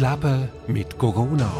[0.00, 1.52] Leben mit Corona.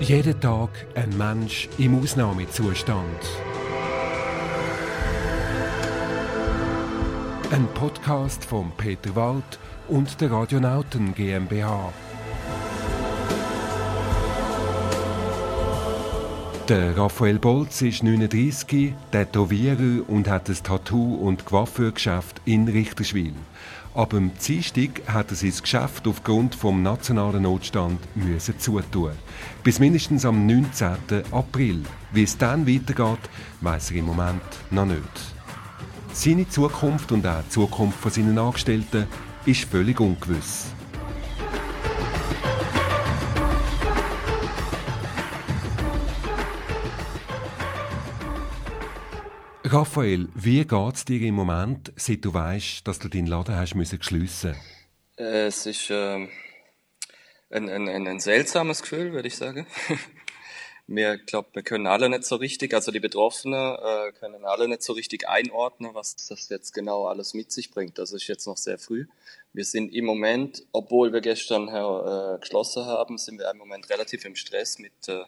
[0.00, 3.20] Jeden Tag ein Mensch im Ausnahmezustand.
[7.50, 11.92] Ein Podcast von Peter Wald und der Radionauten GmbH.
[16.70, 23.34] Der Raphael Bolz ist 39, Tätowierer und hat ein Tattoo- und Coiffeurgeschäft in Richterswil.
[23.98, 29.10] Ab dem Dienstag hat er sein Geschäft aufgrund des nationalen Notstand müssen zutun.
[29.64, 31.24] Bis mindestens am 19.
[31.32, 31.82] April.
[32.12, 33.28] Wie es dann weitergeht,
[33.60, 35.02] weiß er im Moment noch nicht.
[36.12, 39.08] Seine Zukunft und auch die Zukunft von seinen Angestellten
[39.46, 40.66] ist völlig ungewiss.
[49.70, 53.74] Raphael, wie geht es dir im Moment, seit du weißt, dass du deinen Laden hast
[53.74, 54.56] müssen schliessen?
[55.16, 56.26] Es ist äh,
[57.50, 59.66] ein, ein, ein, seltsames Gefühl, würde ich sagen.
[60.86, 64.82] wir glaube, wir können alle nicht so richtig, also die Betroffenen äh, können alle nicht
[64.82, 67.98] so richtig einordnen, was das jetzt genau alles mit sich bringt.
[67.98, 69.04] Das ist jetzt noch sehr früh.
[69.52, 74.24] Wir sind im Moment, obwohl wir gestern äh, geschlossen haben, sind wir im Moment relativ
[74.24, 75.24] im Stress mit äh,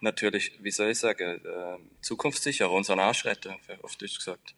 [0.00, 4.54] natürlich, wie soll ich sagen, äh, zukunftssicher, unseren Arsch retten, auf Deutsch gesagt.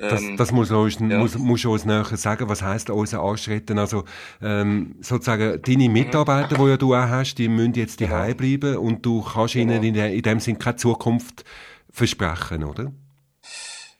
[0.00, 1.18] Ähm, das, das muss uns, ja.
[1.18, 3.78] muss, muss uns näher sagen, was heisst unser Arsch retten?
[3.78, 4.04] Also,
[4.42, 5.92] ähm, sozusagen, deine mhm.
[5.92, 8.12] Mitarbeiter, die ja du auch hast, die müssen jetzt genau.
[8.12, 9.74] daheim bleiben und du kannst genau.
[9.74, 11.44] ihnen in, der, in dem Sinn keine Zukunft
[11.90, 12.92] versprechen, oder?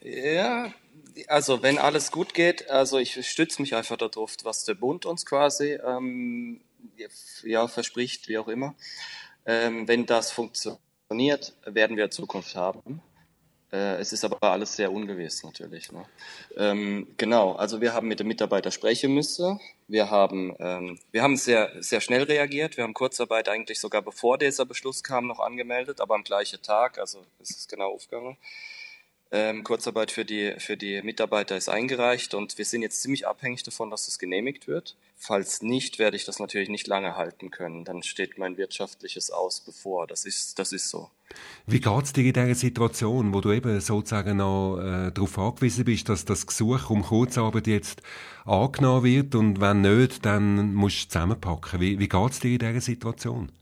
[0.02, 0.72] Ja,
[1.28, 5.26] also wenn alles gut geht, also ich stütze mich einfach darauf, was der Bund uns
[5.26, 6.60] quasi ähm,
[7.44, 8.74] ja, verspricht, wie auch immer.
[9.50, 13.02] Ähm, wenn das funktioniert, werden wir Zukunft haben.
[13.72, 15.90] Äh, es ist aber alles sehr ungewiss natürlich.
[15.90, 16.04] Ne?
[16.56, 19.58] Ähm, genau, also wir haben mit dem Mitarbeiter sprechen müssen.
[19.88, 22.76] Wir haben, ähm, wir haben sehr, sehr schnell reagiert.
[22.76, 26.98] Wir haben Kurzarbeit eigentlich sogar bevor dieser Beschluss kam noch angemeldet, aber am gleichen Tag,
[26.98, 28.36] also es ist genau aufgegangen.
[29.32, 33.62] Ähm, Kurzarbeit für die, für die Mitarbeiter ist eingereicht und wir sind jetzt ziemlich abhängig
[33.62, 34.96] davon, dass das genehmigt wird.
[35.16, 37.84] Falls nicht, werde ich das natürlich nicht lange halten können.
[37.84, 40.08] Dann steht mein wirtschaftliches Aus bevor.
[40.08, 41.10] Das ist, das ist so.
[41.66, 45.84] Wie geht es dir in dieser Situation, wo du eben sozusagen noch äh, darauf angewiesen
[45.84, 48.02] bist, dass das Gesuch um Kurzarbeit jetzt
[48.44, 51.80] angenommen wird und wenn nicht, dann musst du zusammenpacken.
[51.80, 53.52] Wie, wie geht es dir in dieser Situation?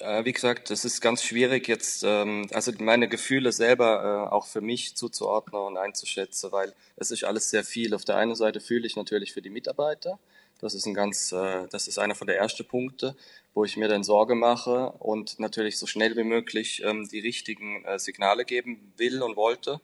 [0.00, 4.46] Äh, wie gesagt, es ist ganz schwierig jetzt, ähm, also meine Gefühle selber äh, auch
[4.46, 7.94] für mich zuzuordnen und einzuschätzen, weil es ist alles sehr viel.
[7.94, 10.18] Auf der einen Seite fühle ich natürlich für die Mitarbeiter.
[10.60, 13.14] Das ist ein ganz, äh, das ist einer von der ersten Punkte,
[13.54, 17.84] wo ich mir dann Sorge mache und natürlich so schnell wie möglich ähm, die richtigen
[17.84, 19.80] äh, Signale geben will und wollte.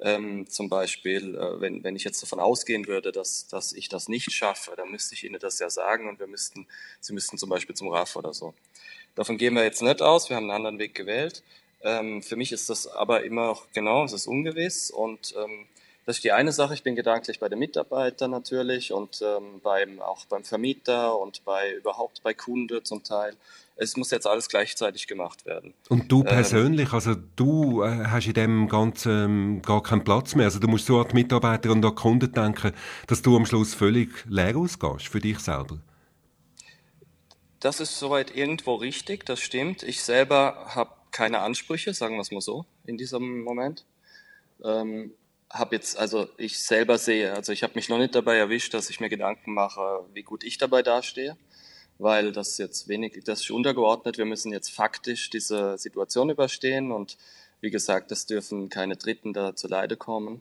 [0.00, 4.08] Ähm, zum Beispiel, äh, wenn, wenn ich jetzt davon ausgehen würde, dass, dass ich das
[4.08, 6.66] nicht schaffe, dann müsste ich Ihnen das ja sagen und wir müssten,
[7.00, 8.54] Sie müssten zum Beispiel zum RAF oder so.
[9.14, 11.42] Davon gehen wir jetzt nicht aus, wir haben einen anderen Weg gewählt.
[11.82, 15.66] Ähm, für mich ist das aber immer noch, genau, es ist ungewiss und ähm,
[16.06, 16.74] das ist die eine Sache.
[16.74, 21.74] Ich bin gedanklich bei den Mitarbeitern natürlich und ähm, beim, auch beim Vermieter und bei
[21.74, 23.34] überhaupt bei Kunden zum Teil.
[23.76, 25.72] Es muss jetzt alles gleichzeitig gemacht werden.
[25.88, 30.04] Und du ähm, persönlich, ähm, also du äh, hast in dem Ganzen ähm, gar keinen
[30.04, 30.46] Platz mehr.
[30.46, 32.72] Also du musst so an die Mitarbeiter und an die Kunden denken,
[33.06, 35.78] dass du am Schluss völlig leer ausgehst für dich selber.
[37.60, 39.82] Das ist soweit irgendwo richtig, das stimmt.
[39.82, 43.84] Ich selber habe keine Ansprüche, sagen wir es mal so, in diesem Moment.
[44.64, 45.12] Ähm,
[45.50, 48.88] habe jetzt, also ich selber sehe, also ich habe mich noch nicht dabei erwischt, dass
[48.88, 51.36] ich mir Gedanken mache, wie gut ich dabei dastehe,
[51.98, 54.16] weil das jetzt wenig, das ist untergeordnet.
[54.16, 57.18] Wir müssen jetzt faktisch diese Situation überstehen und
[57.60, 60.40] wie gesagt, es dürfen keine Dritten da zu Leide kommen,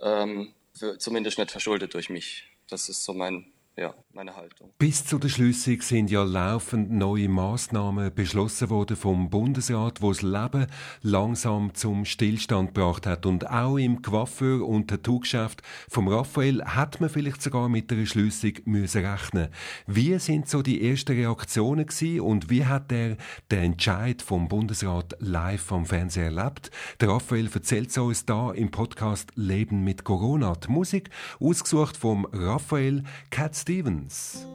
[0.00, 2.50] ähm, für, zumindest nicht verschuldet durch mich.
[2.68, 4.70] Das ist so mein ja, meine Haltung.
[4.78, 10.22] Bis zu der Schließung sind ja laufend neue Maßnahmen beschlossen worden vom Bundesrat, wo das
[10.22, 10.66] Leben
[11.02, 13.24] langsam zum Stillstand gebracht hat.
[13.24, 18.54] Und auch im Coiffeur- und Tattoo-Geschäft vom Raphael hat man vielleicht sogar mit einer Schließung
[18.64, 19.48] müssen rechnen.
[19.86, 23.16] Wie sind so die ersten Reaktionen gewesen und wie hat er
[23.52, 26.72] den Entscheid vom Bundesrat live am Fernseher erlebt?
[27.00, 30.54] Der Raphael erzählt es uns da im Podcast Leben mit Corona.
[30.54, 34.46] Die Musik ausgesucht vom Raphael Katz Stevens.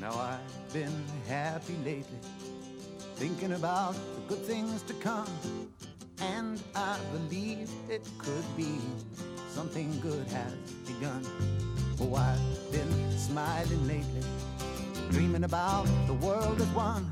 [0.00, 0.38] Now I've
[0.72, 0.86] been
[1.26, 2.04] happy lately,
[3.16, 5.26] thinking about the good things to come.
[6.20, 8.78] And I believe it could be
[9.48, 10.52] something good has
[10.86, 11.26] begun.
[12.00, 14.22] Oh, I've been smiling lately
[15.10, 17.10] dreaming about the world as one.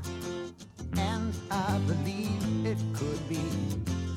[1.49, 3.39] I believe it could be.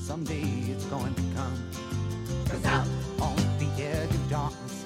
[0.01, 0.43] Someday
[0.73, 1.71] it's going to come.
[2.49, 2.87] Cause out
[3.21, 4.85] on the edge of darkness,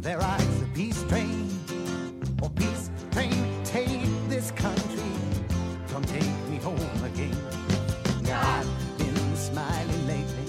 [0.00, 1.48] there rides a peace train.
[2.42, 5.12] Oh, peace train, take this country.
[5.88, 7.36] Come take me home again.
[8.22, 10.46] Now I've been smiling lately,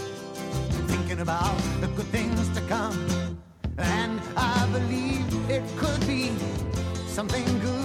[0.87, 3.37] thinking about the good things to come.
[3.77, 6.31] And I believe it could be
[7.07, 7.78] something good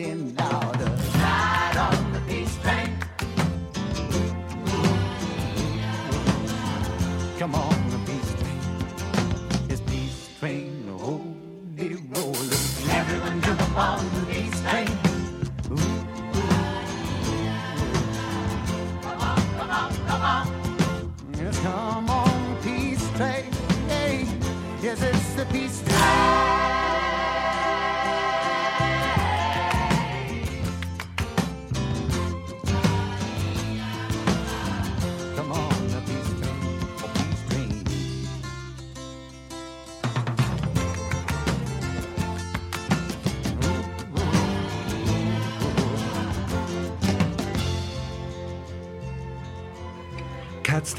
[0.00, 0.69] in now.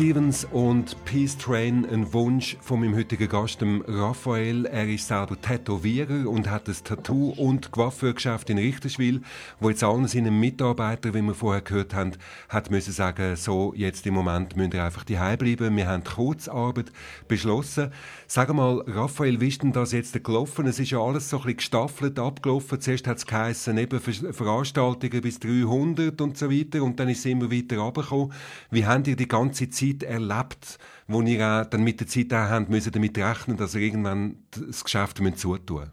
[0.01, 4.65] Stevens und Peace Train, ein Wunsch von meinem heutigen Gast, Raphael.
[4.65, 9.21] Er ist selber Tätowierer und hat ein Tattoo- und Coiffeurgeschäft in Richterswil,
[9.59, 12.13] wo jetzt allen seinen Mitarbeitern, wie wir vorher gehört haben,
[12.49, 15.77] hat müssen sagen, so, jetzt im Moment müsst ihr einfach daheim bleiben.
[15.77, 16.91] Wir haben Kurzarbeit
[17.27, 17.91] beschlossen.
[18.25, 20.65] Sag mal, Raphael, wie ist denn das jetzt gelaufen?
[20.65, 22.81] Es ist ja alles so ein bisschen gestaffelt abgelaufen.
[22.81, 27.19] Zuerst hat es geheissen, eben Ver- Veranstaltungen bis 300 und so weiter und dann ist
[27.19, 28.33] es immer weiter runtergekommen.
[28.71, 32.49] Wie habt ihr die ganze Zeit erlebt, wo ihr auch dann mit der Zeit auch
[32.49, 35.91] habt, müssen damit rechnen, dass ihr irgendwann das Geschäft müsst zutun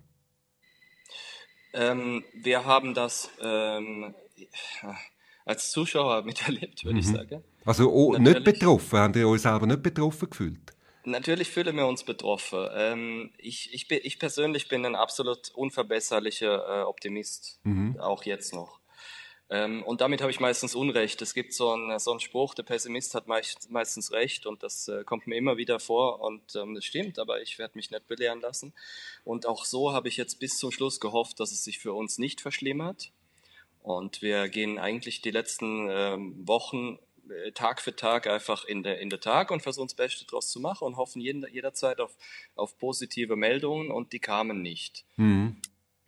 [1.74, 4.14] Ähm, wir haben das ähm,
[5.44, 7.42] als Zuschauer miterlebt, würde ich sagen.
[7.64, 10.72] Also oh, nicht betroffen, habt ihr euch selber nicht betroffen gefühlt?
[11.04, 12.68] Natürlich fühlen wir uns betroffen.
[12.74, 17.60] Ähm, ich, ich, ich persönlich bin ein absolut unverbesserlicher äh, Optimist,
[17.98, 18.77] auch jetzt noch.
[19.50, 21.22] Ähm, und damit habe ich meistens Unrecht.
[21.22, 24.88] Es gibt so einen, so einen Spruch, der Pessimist hat meist, meistens recht und das
[24.88, 28.06] äh, kommt mir immer wieder vor und ähm, das stimmt, aber ich werde mich nicht
[28.08, 28.74] belehren lassen.
[29.24, 32.18] Und auch so habe ich jetzt bis zum Schluss gehofft, dass es sich für uns
[32.18, 33.10] nicht verschlimmert.
[33.82, 36.98] Und wir gehen eigentlich die letzten ähm, Wochen
[37.30, 40.50] äh, Tag für Tag einfach in der, in der Tag und versuchen das Beste draus
[40.50, 42.14] zu machen und hoffen jeden, jederzeit auf,
[42.54, 45.06] auf positive Meldungen und die kamen nicht.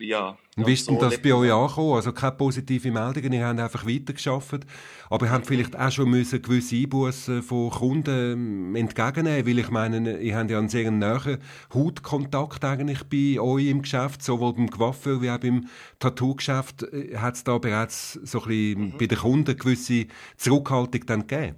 [0.00, 0.38] Ja.
[0.56, 1.94] Wie ist denn so das bei euch angekommen?
[1.94, 4.66] Also keine positive Meldungen, ihr habt einfach weitergearbeitet.
[5.10, 9.70] Aber ihr habt vielleicht auch schon müssen gewisse Einbußen von Kunden ähm, entgegennehmen Weil ich
[9.70, 11.38] meine, ihr habt ja einen sehr nahen
[11.74, 16.86] Hautkontakt eigentlich bei euch im Geschäft, sowohl beim Coiffeur wie auch beim Tattoo-Geschäft.
[17.16, 21.56] Hat es da bereits so ein bisschen bei den Kunden gewisse Zurückhaltung dann gegeben?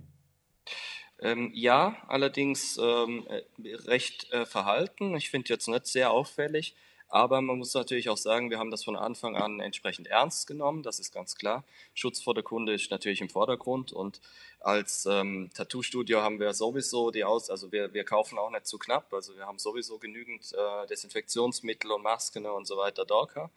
[1.20, 5.14] Ähm, ja, allerdings ähm, äh, recht äh, verhalten.
[5.14, 6.74] Ich finde jetzt nicht sehr auffällig,
[7.12, 10.82] Aber man muss natürlich auch sagen, wir haben das von Anfang an entsprechend ernst genommen,
[10.82, 11.62] das ist ganz klar.
[11.92, 14.22] Schutz vor der Kunde ist natürlich im Vordergrund und
[14.60, 18.78] als ähm, Tattoo-Studio haben wir sowieso die Aus, also wir, wir kaufen auch nicht zu
[18.78, 23.50] knapp, also wir haben sowieso genügend äh, Desinfektionsmittel und Masken und so weiter da.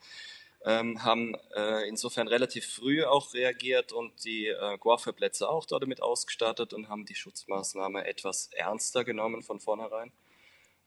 [0.65, 6.73] Ähm, haben äh, insofern relativ früh auch reagiert und die äh, Guafe-Plätze auch damit ausgestattet
[6.73, 10.11] und haben die Schutzmaßnahme etwas ernster genommen von vornherein.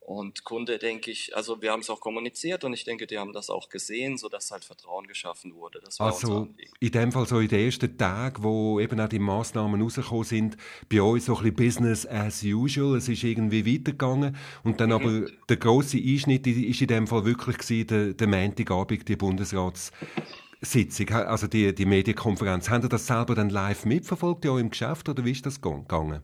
[0.09, 3.31] Und Kunde, denke ich, also wir haben es auch kommuniziert und ich denke, die haben
[3.31, 5.79] das auch gesehen, sodass halt Vertrauen geschaffen wurde.
[5.99, 6.47] also
[6.79, 10.57] in dem Fall so in den ersten Tagen, wo eben auch die Massnahmen rausgekommen sind,
[10.91, 14.95] bei uns so ein bisschen Business as usual, es ist irgendwie weitergegangen und dann mhm.
[14.95, 21.09] aber der große Einschnitt ist in dem Fall wirklich gewesen, der, der Montagabend, die Bundesratssitzung,
[21.11, 22.67] also die, die Medienkonferenz.
[22.67, 26.23] Haben Sie das selber dann live mitverfolgt, ja im Geschäft, oder wie ist das gegangen?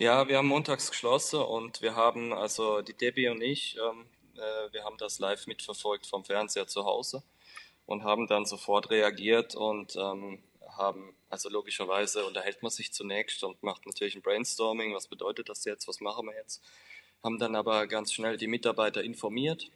[0.00, 4.72] Ja, wir haben montags geschlossen und wir haben, also die Debbie und ich, ähm, äh,
[4.72, 7.24] wir haben das live mitverfolgt vom Fernseher zu Hause
[7.84, 10.40] und haben dann sofort reagiert und ähm,
[10.76, 15.64] haben, also logischerweise unterhält man sich zunächst und macht natürlich ein Brainstorming, was bedeutet das
[15.64, 16.62] jetzt, was machen wir jetzt,
[17.24, 19.68] haben dann aber ganz schnell die Mitarbeiter informiert,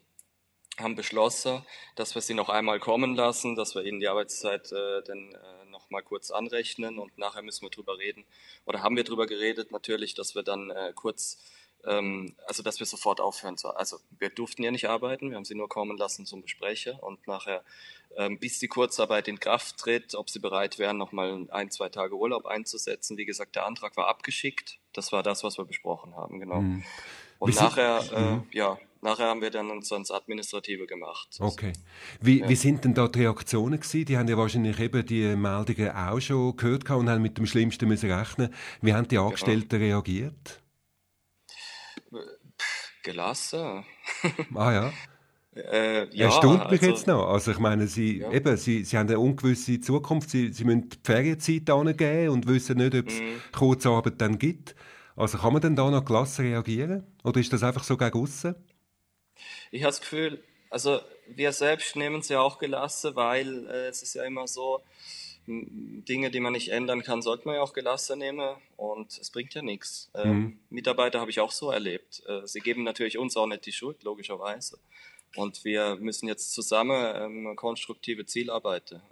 [0.78, 1.64] haben beschlossen,
[1.96, 5.62] dass wir sie noch einmal kommen lassen, dass wir ihnen die Arbeitszeit äh, dann äh,
[5.92, 8.24] mal kurz anrechnen und nachher müssen wir drüber reden.
[8.64, 11.38] Oder haben wir drüber geredet, natürlich, dass wir dann äh, kurz,
[11.84, 13.56] ähm, also dass wir sofort aufhören.
[13.76, 17.28] Also wir durften ja nicht arbeiten, wir haben sie nur kommen lassen zum Besprechen und
[17.28, 17.62] nachher,
[18.16, 22.16] ähm, bis die Kurzarbeit in Kraft tritt, ob sie bereit wären, nochmal ein, zwei Tage
[22.16, 23.16] Urlaub einzusetzen.
[23.16, 24.78] Wie gesagt, der Antrag war abgeschickt.
[24.92, 26.60] Das war das, was wir besprochen haben, genau.
[26.60, 26.84] Mhm.
[27.38, 28.46] Und nachher, äh, mhm.
[28.52, 31.28] ja, nachher haben wir dann uns ans Administrative gemacht.
[31.38, 31.72] Okay.
[32.20, 32.48] Wie, ja.
[32.48, 34.04] wie sind denn da die Reaktionen gewesen?
[34.06, 37.88] Die haben ja wahrscheinlich eben die Meldungen auch schon gehört und haben mit dem Schlimmsten
[37.88, 38.54] müssen rechnen.
[38.80, 39.26] Wie haben die genau.
[39.26, 39.84] Angestellten genau.
[39.84, 40.62] reagiert?
[43.02, 43.84] Gelassen.
[44.54, 44.92] ah ja.
[45.54, 47.28] Äh, ja, Erstaunt mich also, jetzt noch.
[47.28, 48.30] Also ich meine, Sie, ja.
[48.32, 52.78] eben, Sie, Sie haben eine ungewisse Zukunft, Sie, Sie müssen die Ferienzeit angeben und wissen
[52.78, 53.40] nicht, ob es mhm.
[53.52, 54.74] Kurzarbeit dann gibt.
[55.14, 57.06] Also kann man denn da noch gelassen reagieren?
[57.22, 58.54] Oder ist das einfach so gegen aussen?
[59.70, 64.02] Ich habe das Gefühl, also wir selbst nehmen es ja auch gelassen, weil äh, es
[64.02, 64.82] ist ja immer so,
[65.46, 69.54] Dinge, die man nicht ändern kann, sollte man ja auch gelassen nehmen und es bringt
[69.54, 70.08] ja nichts.
[70.14, 70.58] Ähm, mhm.
[70.70, 72.22] Mitarbeiter habe ich auch so erlebt.
[72.28, 74.78] Äh, sie geben natürlich uns auch nicht die Schuld, logischerweise.
[75.34, 79.02] Und wir müssen jetzt zusammen ähm, konstruktive klar.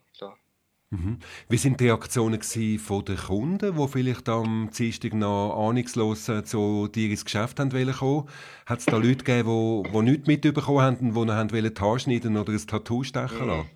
[0.92, 1.20] Mhm.
[1.49, 2.42] Wie sind die Reaktionen
[2.78, 7.73] von den Kunden, die vielleicht am Dienstag noch ahnungslos äh, zu dir ins Geschäft haben
[7.73, 8.26] wollen
[8.66, 11.73] Hat es da Leute gegeben, die, die nichts mitbekommen haben und die noch haben wollen
[11.80, 13.70] Haar schneiden oder ein Tattoo stechen lassen?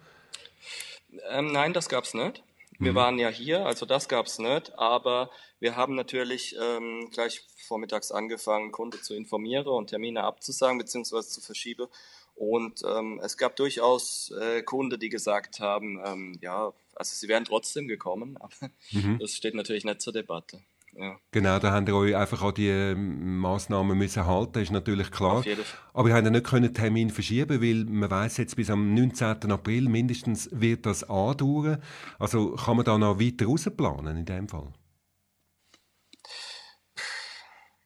[1.31, 2.43] Ähm, nein, das gab es nicht.
[2.81, 2.97] Wir mhm.
[2.97, 5.31] waren ja hier, also das gab es nicht, aber
[5.61, 11.23] wir haben natürlich ähm, gleich vormittags angefangen, Kunden zu informieren und Termine abzusagen bzw.
[11.23, 11.87] zu verschieben.
[12.35, 17.45] Und ähm, es gab durchaus äh, Kunden, die gesagt haben, ähm, ja, also sie wären
[17.45, 19.19] trotzdem gekommen, aber mhm.
[19.21, 20.61] das steht natürlich nicht zur Debatte.
[20.97, 21.19] Ja.
[21.33, 25.39] Genau, da haben ihr euch einfach auch die ähm, Massnahmen müssen halten, ist natürlich klar.
[25.39, 25.81] Auf jeden Fall.
[25.93, 29.51] Aber ihr habt ja nicht können Termin verschieben, weil man weiß jetzt bis am 19.
[29.51, 31.83] April mindestens wird das andauern.
[32.19, 34.73] Also kann man da noch weiter rausplanen in dem Fall?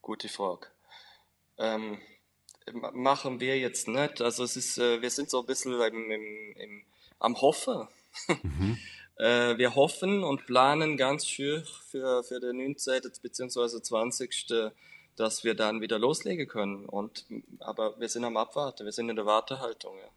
[0.01, 0.67] Gute Frage.
[1.57, 1.97] Ähm,
[2.93, 4.21] machen wir jetzt nicht.
[4.21, 6.83] Also es ist, äh, wir sind so ein bisschen im, im, im,
[7.19, 7.87] am Hoffen.
[8.27, 8.77] Mhm.
[9.17, 13.01] äh, wir hoffen und planen ganz schön für, für den 19.
[13.21, 13.81] bzw.
[13.81, 14.71] 20.
[15.15, 16.85] dass wir dann wieder loslegen können.
[16.85, 17.25] Und,
[17.59, 19.97] aber wir sind am Abwarten, wir sind in der Wartehaltung.
[19.97, 20.09] Ja.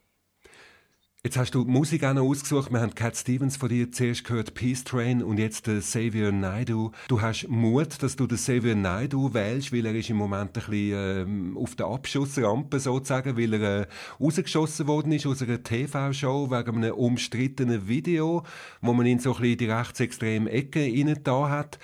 [1.25, 2.73] Jetzt hast du Musik auch noch ausgesucht.
[2.73, 6.91] Wir haben Cat Stevens von dir zuerst gehört, Peace Train und jetzt der Xavier Naidu.
[7.07, 10.52] Du hast Mut, dass du den Xavier Naidu wählst, weil er ist im Moment ein
[10.52, 13.87] bisschen äh, auf der Abschussrampe sozusagen, weil er äh,
[14.19, 18.45] rausgeschossen worden ist aus einer TV-Show wegen einem umstrittenen Video,
[18.81, 21.79] wo man ihn so ein bisschen in die rechtsextreme Ecke rein da hat.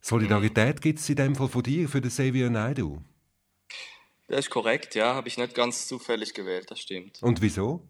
[0.00, 3.02] Solidarität gibt es in dem Fall von dir für den Xavier Naidu?
[4.28, 5.16] Das ist korrekt, ja.
[5.16, 7.20] Habe ich nicht ganz zufällig gewählt, das stimmt.
[7.20, 7.82] Und wieso?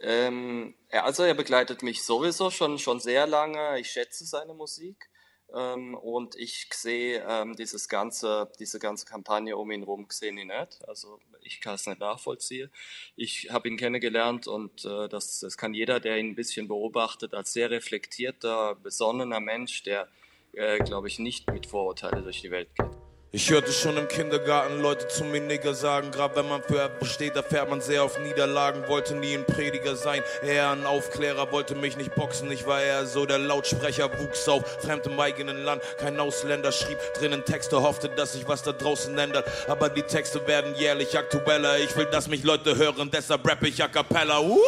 [0.00, 3.78] Ähm, also er begleitet mich sowieso schon, schon sehr lange.
[3.80, 5.08] Ich schätze seine Musik.
[5.54, 10.44] Ähm, und ich sehe ähm, dieses ganze, diese ganze Kampagne um ihn herum sehe ich
[10.44, 10.86] nicht.
[10.86, 12.70] Also ich kann es nicht nachvollziehen.
[13.16, 17.32] Ich habe ihn kennengelernt und äh, das, das kann jeder, der ihn ein bisschen beobachtet,
[17.32, 20.08] als sehr reflektierter, besonnener Mensch, der,
[20.52, 23.07] äh, glaube ich, nicht mit Vorurteilen durch die Welt geht.
[23.30, 27.10] Ich hörte schon im Kindergarten Leute zu mir Nigger sagen, grad wenn man für etwas
[27.10, 31.74] steht, erfährt man sehr auf Niederlagen, wollte nie ein Prediger sein, eher ein Aufklärer, wollte
[31.74, 36.18] mich nicht boxen, ich war eher so der Lautsprecher, wuchs auf fremdem eigenen Land, kein
[36.18, 40.74] Ausländer, schrieb drinnen Texte, hoffte, dass sich was da draußen ändert, aber die Texte werden
[40.76, 44.58] jährlich aktueller, ich will, dass mich Leute hören, deshalb rappe ich a cappella, uh!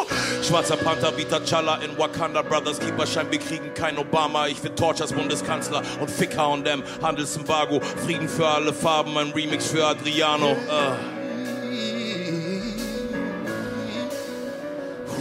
[0.43, 2.79] Schwarzer Panther wie T'Challa in Wakanda, Brothers.
[2.79, 7.81] Keeper scheint, wir kriegen kein Obama, ich will Torch als Bundeskanzler und Fick H&M, Handelsembargo,
[8.05, 10.53] Frieden für alle Farben, ein Remix für Adriano.
[10.53, 10.95] Uh.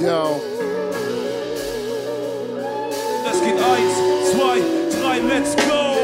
[0.01, 0.41] Yo.
[3.31, 4.61] Es geht eins, zwei,
[4.99, 5.95] drei, let's go!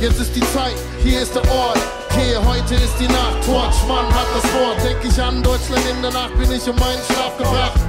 [0.00, 1.78] Jetzt ist die Zeit, hier ist der Ort.
[2.14, 3.44] Gehe, heute ist die Nacht.
[3.44, 4.82] Torchmann hat das Wort.
[4.82, 7.80] Denk ich an Deutschland in der Nacht, bin ich um meinen Schlaf gebracht.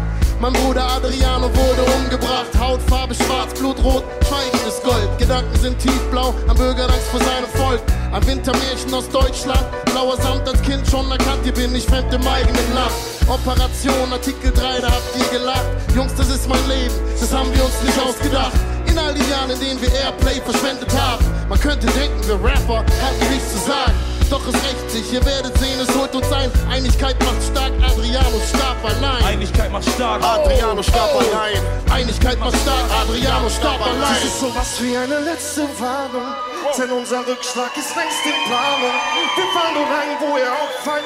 [0.41, 2.49] Mein Bruder Adriano wurde umgebracht.
[2.59, 5.15] Hautfarbe schwarz, Blutrot, Schweigen ist Gold.
[5.19, 7.79] Gedanken sind tiefblau, am Bürgerangst vor seinem Volk.
[8.11, 9.63] Ein Wintermärchen aus Deutschland.
[9.85, 12.91] Blauer Samt als Kind schon erkannt, hier bin ich fremd im eigenen Land.
[13.27, 15.65] Operation Artikel 3, da habt ihr gelacht.
[15.95, 18.57] Jungs, das ist mein Leben, das haben wir uns nicht ausgedacht.
[18.87, 21.23] In all den Jahren, in denen wir Airplay verschwendet haben.
[21.49, 24.10] Man könnte denken, wir Rapper hatten nichts zu sagen.
[24.31, 26.49] Doch es rächt sich, ihr werdet sehen, es holt uns ein.
[26.71, 29.23] Einigkeit macht stark, Adriano starb allein.
[29.25, 30.23] Einigkeit macht stark.
[30.23, 31.61] Adriano starb allein.
[31.91, 34.15] Einigkeit macht stark, Adriano starb allein.
[34.15, 36.33] Es ist sowas wie eine letzte Warnung,
[36.77, 38.95] denn unser Rückschlag ist längst in Planung.
[39.35, 41.03] Wir fallen nur rein, wo ihr auffallt.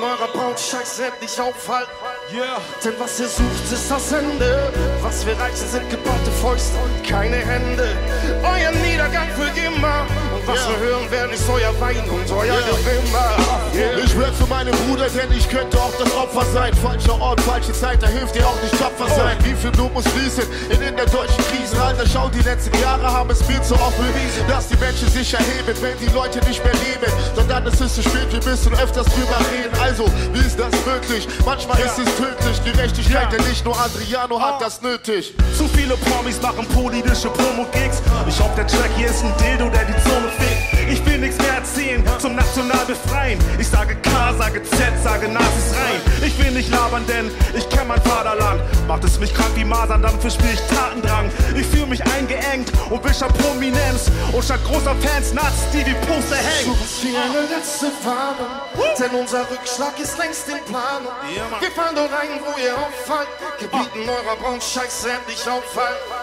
[0.00, 1.90] Gebieten eurer Brautscheiß endlich aufhalten.
[2.32, 2.60] Yeah.
[2.84, 4.72] Denn was ihr sucht, ist das Ende.
[5.02, 7.96] Was wir reichen, sind gebaute Fäuste und keine Hände.
[8.42, 10.06] Euer Niedergang für immer.
[10.34, 13.36] Und was wir hören werden, ist euer Wein und euer Gewimmer.
[13.74, 13.98] Yeah.
[13.98, 16.72] Ich rap für meine Bruder, denn ich könnte auch das Opfer sein.
[16.74, 19.36] Falscher Ort, falsche Zeit, da hilft dir auch nicht tapfer sein.
[19.44, 21.80] Wie viel Blut muss fließen in, in der deutschen Krise?
[21.82, 25.32] Alter, schau, die letzten Jahre haben es mir zu oft bewiesen, dass die Menschen sich
[25.34, 27.12] erheben, wenn die Leute nicht mehr leben.
[27.34, 29.80] Doch dann ist es zu spät, wir müssen öfters drüber reden.
[29.90, 31.26] Also, wie ist das möglich?
[31.44, 32.62] Manchmal ist es tödlich.
[32.64, 35.34] Gerechtigkeit, denn nicht nur Adriano hat das nötig.
[35.58, 38.00] Zu viele Promis machen politische Promo-Gigs.
[38.28, 40.59] Ich hoffe, der Track hier ist ein Dildo, der die Zone fickt.
[40.90, 43.38] Ich will nichts mehr erzählen zum national befreien.
[43.58, 46.00] Ich sage K, sage Z, sage Nazis rein.
[46.26, 48.60] Ich will nicht labern, denn ich kenn mein Vaterland.
[48.88, 51.30] Macht es mich krank wie Masern, dann verspür ich Tatendrang.
[51.56, 54.10] Ich fühle mich eingeengt und will schon Prominenz.
[54.32, 56.74] Und statt großer Fans Nazis, die wie Poster hängen.
[56.74, 58.50] So was wie eine letzte Warnung,
[58.98, 61.12] denn unser Rückschlag ist längst in Planung.
[61.60, 63.28] Wir fallen dort rein, wo ihr auffallt.
[63.60, 66.19] Gebieten eurer Braunscheiß endlich auffallen.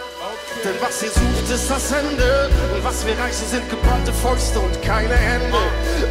[0.64, 2.50] Denn was ihr sucht, ist das Ende.
[2.74, 5.58] Und was wir reichen, sind geballte Fäuste und keine Hände.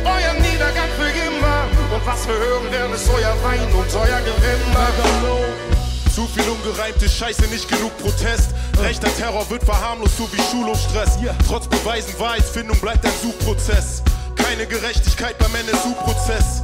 [0.04, 1.66] Euer Niedergang für immer.
[1.92, 4.88] Und was wir hören werden, ist euer Wein und euer Gewimmer.
[6.14, 8.50] Zu viel ungereimte Scheiße, nicht genug Protest.
[8.80, 11.18] Rechter Terror wird verharmlost, so wie Schulhochstress.
[11.48, 14.02] Trotz Beweisen, Wahrheitsfindung bleibt ein Suchprozess.
[14.36, 16.62] Keine Gerechtigkeit beim NSU-Prozess.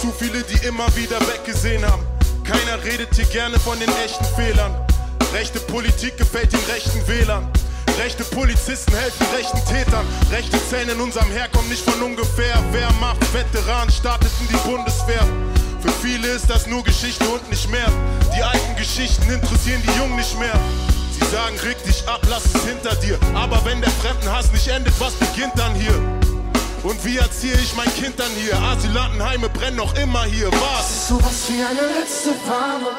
[0.00, 2.04] Zu viele, die immer wieder weggesehen haben.
[2.44, 4.87] Keiner redet hier gerne von den echten Fehlern.
[5.32, 7.46] Rechte Politik gefällt den rechten Wählern.
[7.98, 10.06] Rechte Polizisten helfen rechten Tätern.
[10.30, 12.54] Rechte Zähne in unserem Heer kommen nicht von ungefähr.
[12.72, 15.26] Wer macht Veteranen, startet in die Bundeswehr.
[15.80, 17.86] Für viele ist das nur Geschichte und nicht mehr.
[18.36, 20.58] Die alten Geschichten interessieren die Jungen nicht mehr.
[21.12, 23.18] Sie sagen, reg dich ab, lass es hinter dir.
[23.34, 25.94] Aber wenn der Fremdenhass nicht endet, was beginnt dann hier?
[26.84, 28.56] Und wie erziehe ich mein Kind dann hier?
[28.56, 30.50] Asylantenheime brennen noch immer hier.
[30.52, 31.08] Was?
[31.08, 32.94] Sowas wie eine letzte Warnung,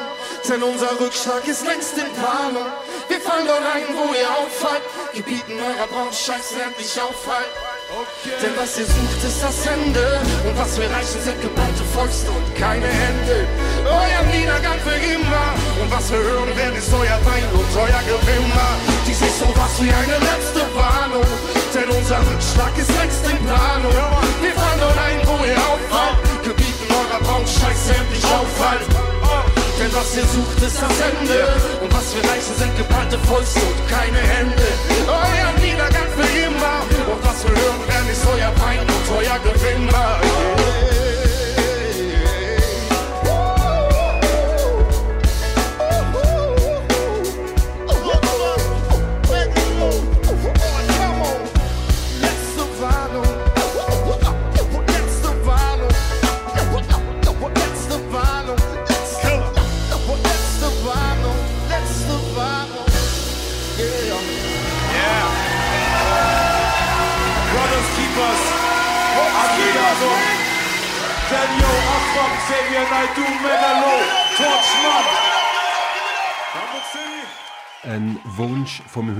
[0.48, 2.70] denn unser Rückschlag ist längst in Planung.
[3.08, 4.82] Wir fallen dort rein, wo ihr auffallt.
[5.12, 7.50] Gebieten eurer Braunscheiß endlich auffallen.
[8.24, 10.20] Denn was ihr sucht, ist das Ende.
[10.46, 13.46] Und was wir reichen, sind geballte Fäuste und keine Hände.
[13.84, 15.46] Euer Niedergang für immer.
[15.82, 18.70] Und was wir hören werden, ist euer Wein und euer Gewimmer.
[19.06, 21.26] Dies ist sowas wie eine letzte Warnung.
[21.74, 23.98] Denn unser Rückschlag ist längst in Planung.
[24.40, 26.18] Wir fallen dort rein, wo ihr auffallt.
[26.42, 28.89] Gebieten eurer Braunscheiß endlich auffallen.
[29.80, 31.38] Denn was ihr sucht, ist das Ende.
[31.80, 34.66] Und was wir reichen, sind geballte Fäuste und keine Hände.
[35.08, 36.84] Euer Niedergang für immer.
[37.10, 40.59] Und was wir hören werden, ist euer Wein und euer Gewinner.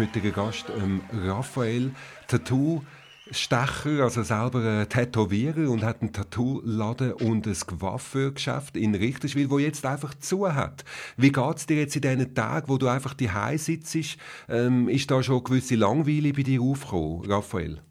[0.01, 1.93] Heutigen Gast, ähm, Raphael.
[2.27, 2.83] Tattoo
[3.31, 9.85] Stecher, also selber Tätowierer und hat einen Tattoo-Laden und ein Coiffeurgeschäft in Richterswil, wo jetzt
[9.85, 10.85] einfach zu hat.
[11.17, 14.17] Wie geht's dir jetzt in diesen Tagen, wo du einfach die sitzt?
[14.49, 17.83] Ähm, ist da schon eine gewisse Langweile bei dir aufgekommen, Raphael?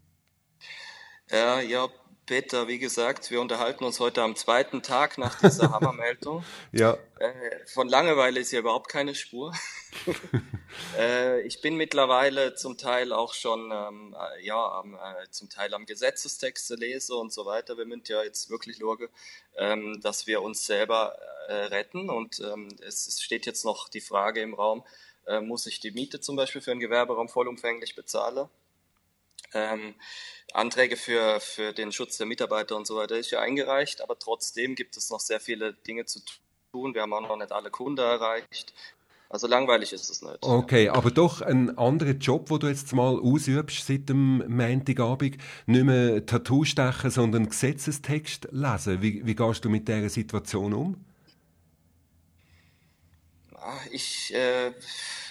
[1.30, 1.86] Ja, ja,
[2.30, 6.44] Peter, wie gesagt, wir unterhalten uns heute am zweiten Tag nach dieser Hammermeldung.
[6.70, 6.96] ja.
[7.18, 9.52] Äh, von Langeweile ist hier überhaupt keine Spur.
[10.96, 15.74] äh, ich bin mittlerweile zum Teil auch schon, ähm, äh, ja, am, äh, zum Teil
[15.74, 17.76] am Gesetzestexte lese und so weiter.
[17.76, 19.08] Wir müssen ja jetzt wirklich schauen,
[19.56, 21.16] ähm, dass wir uns selber
[21.48, 22.08] äh, retten.
[22.08, 24.84] Und ähm, es, es, steht jetzt noch die Frage im Raum,
[25.26, 28.48] äh, muss ich die Miete zum Beispiel für einen Gewerberaum vollumfänglich bezahlen?
[29.52, 29.94] Ähm,
[30.52, 34.74] Anträge für, für den Schutz der Mitarbeiter und so weiter ist ja eingereicht, aber trotzdem
[34.74, 36.20] gibt es noch sehr viele Dinge zu
[36.72, 36.94] tun.
[36.94, 38.74] Wir haben auch noch nicht alle Kunden erreicht.
[39.28, 40.38] Also langweilig ist es nicht.
[40.40, 45.36] Okay, aber doch ein anderer Job, wo du jetzt mal ausübst seit dem Montagabend.
[45.66, 49.02] Nicht mehr Tattoo stechen, sondern Gesetzestext lesen.
[49.02, 51.04] Wie, wie gehst du mit dieser Situation um?
[53.62, 54.72] Ah, ich, äh,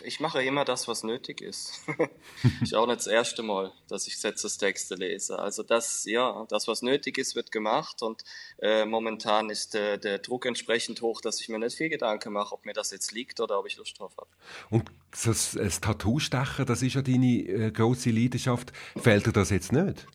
[0.04, 1.82] ich mache immer das, was nötig ist.
[2.64, 5.40] ich auch nicht das erste Mal, dass ich Gesetzestexte lese.
[5.40, 8.24] Also das, ja, das, was nötig ist, wird gemacht und
[8.62, 12.54] äh, momentan ist äh, der Druck entsprechend hoch, dass ich mir nicht viel Gedanken mache,
[12.54, 14.30] ob mir das jetzt liegt oder ob ich Lust drauf habe.
[14.70, 14.92] Und
[15.26, 18.72] das, das Tattoo-Stechen, das ist ja deine äh, große Leidenschaft.
[18.96, 20.06] Fehlt dir das jetzt nicht?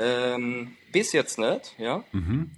[0.00, 2.02] Ähm, bis jetzt nicht, ja.
[2.10, 2.50] Mhm.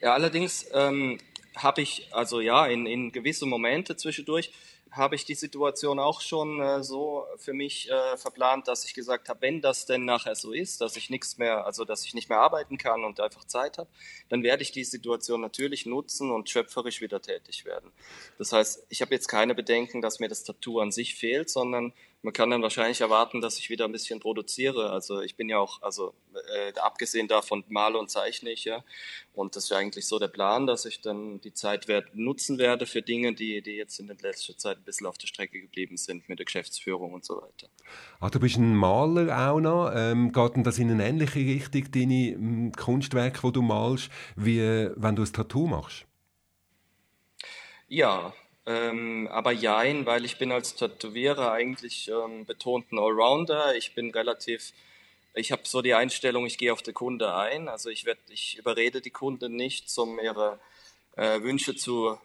[0.00, 1.18] Ja, allerdings ähm,
[1.56, 4.52] habe ich, also ja, in, in gewisse Momente zwischendurch,
[4.92, 9.28] habe ich die Situation auch schon äh, so für mich äh, verplant, dass ich gesagt
[9.28, 12.28] habe, wenn das denn nachher so ist, dass ich nichts mehr, also dass ich nicht
[12.28, 13.90] mehr arbeiten kann und einfach Zeit habe,
[14.28, 17.90] dann werde ich die Situation natürlich nutzen und schöpferisch wieder tätig werden.
[18.38, 21.92] Das heißt, ich habe jetzt keine Bedenken, dass mir das Tattoo an sich fehlt, sondern
[22.22, 24.90] man kann dann wahrscheinlich erwarten, dass ich wieder ein bisschen produziere.
[24.90, 26.14] Also ich bin ja auch, also
[26.56, 28.84] äh, abgesehen davon male und zeichne ich ja.
[29.32, 32.58] Und das ist ja eigentlich so der Plan, dass ich dann die Zeit werd, nutzen
[32.58, 35.60] werde für Dinge, die, die jetzt in der letzten Zeit ein bisschen auf der Strecke
[35.60, 37.68] geblieben sind mit der Geschäftsführung und so weiter.
[38.18, 39.92] Ah, du bist ein Maler auch noch.
[39.94, 44.58] Ähm, geht denn das in eine ähnliche Richtung, deine ähm, Kunstwerke, die du malst, wie
[44.96, 46.06] wenn du ein Tattoo machst?
[47.88, 48.34] Ja,
[48.66, 53.76] ähm, aber jein, weil ich bin als Tätowierer eigentlich ähm, betont ein Allrounder.
[53.76, 54.72] Ich bin relativ,
[55.34, 57.68] ich habe so die Einstellung, ich gehe auf den Kunde ein.
[57.68, 60.58] Also ich werde, ich überrede die Kunden nicht, um ihre
[61.14, 62.18] äh, Wünsche zu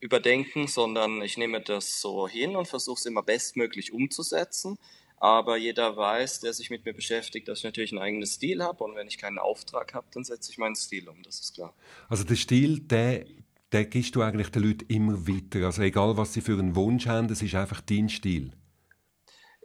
[0.00, 4.78] überdenken, sondern ich nehme das so hin und versuche es immer bestmöglich umzusetzen.
[5.18, 8.82] Aber jeder weiß, der sich mit mir beschäftigt, dass ich natürlich einen eigenen Stil habe.
[8.82, 11.72] Und wenn ich keinen Auftrag habe, dann setze ich meinen Stil um, das ist klar.
[12.08, 13.26] Also der Stil, der
[13.72, 15.66] den gibst du eigentlich den Leuten immer weiter.
[15.66, 18.52] Also egal, was sie für einen Wunsch haben, das ist einfach dein Stil.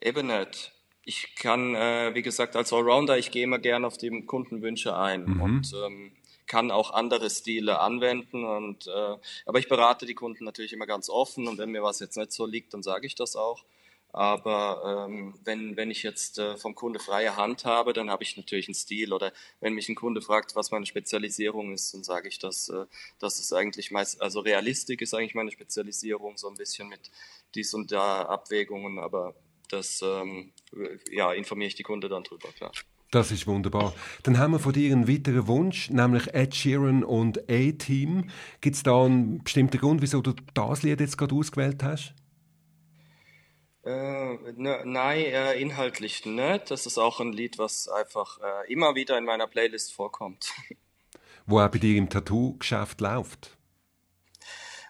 [0.01, 0.73] Eben nicht.
[1.03, 5.25] Ich kann, äh, wie gesagt, als Allrounder, ich gehe immer gerne auf die Kundenwünsche ein
[5.25, 5.41] mhm.
[5.41, 6.11] und ähm,
[6.45, 8.43] kann auch andere Stile anwenden.
[8.43, 11.99] Und, äh, aber ich berate die Kunden natürlich immer ganz offen und wenn mir was
[11.99, 13.63] jetzt nicht so liegt, dann sage ich das auch.
[14.11, 18.37] Aber ähm, wenn, wenn ich jetzt äh, vom Kunde freie Hand habe, dann habe ich
[18.37, 19.13] natürlich einen Stil.
[19.13, 22.85] Oder wenn mich ein Kunde fragt, was meine Spezialisierung ist, dann sage ich, dass äh,
[23.19, 27.11] das ist eigentlich meist, also Realistik ist eigentlich meine Spezialisierung, so ein bisschen mit
[27.53, 29.35] dies und da Abwägungen, aber
[29.69, 30.53] das ähm,
[31.11, 32.71] ja, informiere ich die Kunde dann drüber, klar.
[33.11, 33.93] Das ist wunderbar.
[34.21, 38.29] Dann haben wir von dir einen weiteren Wunsch, nämlich Ed Sheeran und A-Team.
[38.61, 42.13] Gibt es da einen bestimmten Grund, wieso du das Lied jetzt gerade ausgewählt hast?
[43.83, 46.71] Äh, ne, nein, äh, inhaltlich nicht.
[46.71, 50.51] Das ist auch ein Lied, was einfach äh, immer wieder in meiner Playlist vorkommt.
[51.45, 53.57] Wo auch bei dir im Tattoo-Geschäft läuft?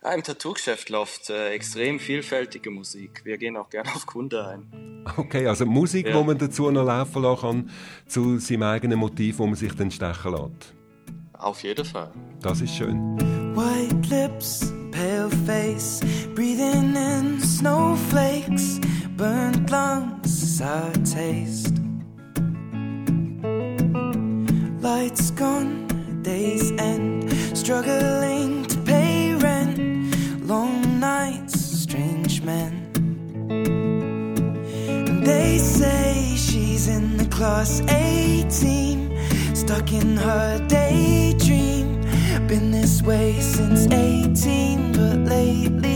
[0.02, 3.22] Ja, Im Tattoo-Geschäft läuft äh, extrem vielfältige Musik.
[3.26, 5.06] Wir gehen auch gerne auf Kunden ein.
[5.18, 6.14] Okay, also Musik, ja.
[6.14, 7.70] wo man dazu noch laufen lassen kann,
[8.06, 10.74] zu seinem eigenen Motiv, wo man sich dann stechen lässt.
[11.34, 12.12] Auf jeden Fall.
[12.42, 13.18] Das ist schön.
[13.56, 16.02] White lips, pale face,
[16.36, 18.79] breathing in snowflakes,
[19.20, 21.76] burnt lungs, sour taste.
[24.80, 29.78] Lights gone, days end, struggling to pay rent,
[30.48, 32.74] long nights, strange men.
[35.10, 39.10] And they say she's in the class 18
[39.54, 42.02] stuck in her daydream.
[42.48, 45.89] Been this way since 18, but lately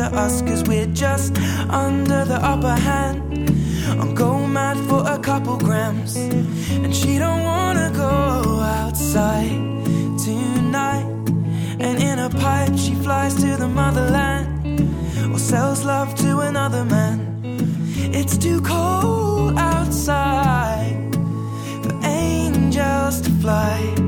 [0.00, 1.36] to us, cause we're just
[1.68, 3.18] under the upper hand.
[4.00, 9.60] I'm going mad for a couple grams, and she don't wanna go outside
[10.26, 11.06] tonight.
[11.84, 14.48] And in a pipe, she flies to the motherland,
[15.32, 17.18] or sells love to another man.
[18.18, 21.14] It's too cold outside
[21.82, 23.99] for angels to fly.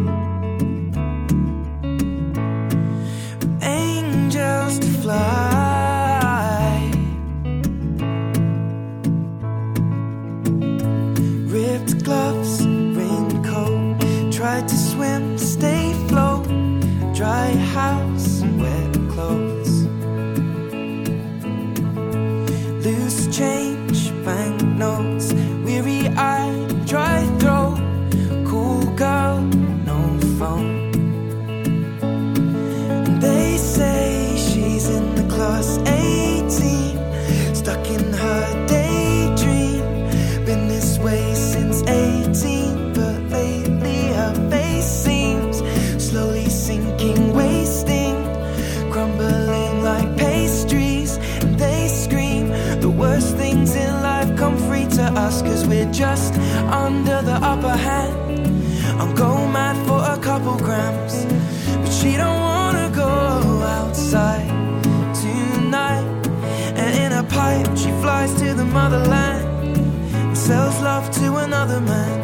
[68.73, 69.77] Motherland
[70.15, 72.21] and sells love to another man.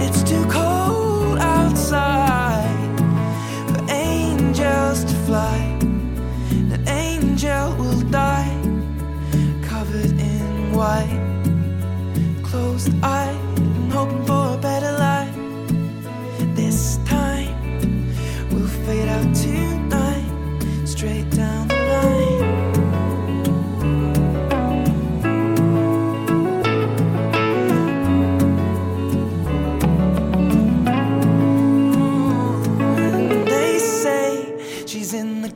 [0.00, 2.98] It's too cold outside
[3.68, 5.58] for angels to fly.
[6.74, 8.56] An angel will die
[9.62, 11.20] covered in white,
[12.44, 14.37] closed eyed, and hoping for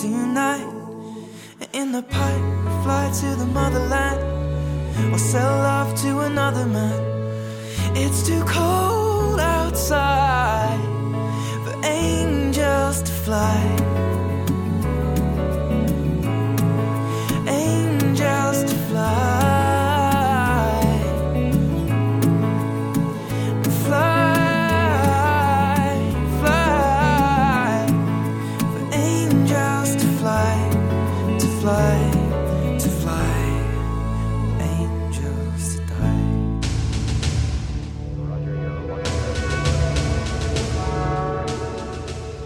[0.00, 0.72] tonight.
[1.72, 2.46] In the pipe,
[2.82, 4.20] fly to the motherland
[5.12, 7.00] or sell love to another man.
[7.96, 10.80] It's too cold outside
[11.64, 13.93] for angels to fly.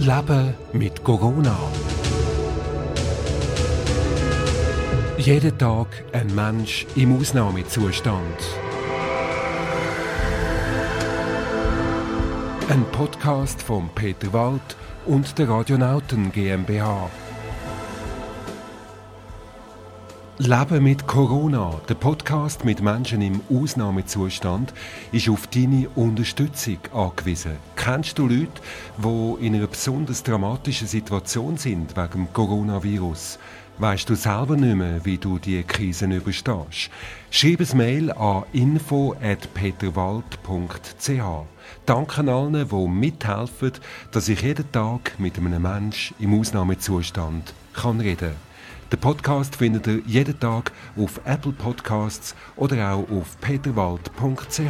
[0.08, 1.54] Leben mit Corona.
[5.18, 8.38] Jeden Tag ein Mensch im Ausnahmezustand.
[12.70, 17.10] Ein Podcast von Peter Wald und der Radionauten GmbH.
[20.40, 24.72] Leben mit Corona, der Podcast mit Menschen im Ausnahmezustand,
[25.10, 27.56] ist auf deine Unterstützung angewiesen.
[27.74, 28.62] Kennst du Leute,
[28.98, 33.40] die in einer besonders dramatischen Situation sind wegen dem Coronavirus?
[33.78, 36.88] Weißt du selber nicht mehr, wie du die Krisen überstehst?
[37.32, 41.46] Schreib ein Mail an info@peterwald.ch.
[41.84, 43.72] Danke allen, die mithelfen,
[44.12, 48.47] dass ich jeden Tag mit einem Mensch im Ausnahmezustand kann reden.
[48.90, 54.60] Den Podcast findet ihr jeden Tag auf Apple Podcasts oder auch auf peterwald.ch.